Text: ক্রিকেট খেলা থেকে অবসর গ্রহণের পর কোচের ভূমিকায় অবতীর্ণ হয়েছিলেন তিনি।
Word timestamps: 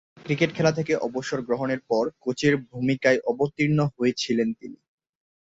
ক্রিকেট 0.25 0.49
খেলা 0.53 0.71
থেকে 0.71 0.93
অবসর 1.07 1.39
গ্রহণের 1.41 1.81
পর 1.89 2.03
কোচের 2.19 2.53
ভূমিকায় 2.69 3.19
অবতীর্ণ 3.31 3.79
হয়েছিলেন 3.95 4.49
তিনি। 4.53 4.77